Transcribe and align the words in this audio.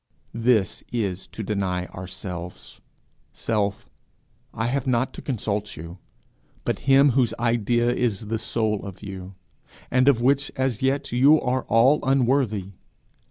This 0.33 0.83
is 0.91 1.27
to 1.27 1.43
deny 1.43 1.85
ourselves. 1.85 2.81
'Self, 3.33 3.87
I 4.51 4.65
have 4.65 4.87
not 4.87 5.13
to 5.13 5.21
consult 5.21 5.77
you, 5.77 5.99
but 6.65 6.79
him 6.89 7.11
whose 7.11 7.35
idea 7.37 7.93
is 7.93 8.25
the 8.29 8.39
soul 8.39 8.83
of 8.83 9.03
you, 9.03 9.35
and 9.91 10.07
of 10.07 10.19
which 10.19 10.51
as 10.55 10.81
yet 10.81 11.11
you 11.11 11.39
are 11.39 11.65
all 11.65 11.99
unworthy. 12.01 12.71